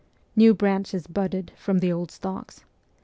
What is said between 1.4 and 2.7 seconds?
from the old stocks.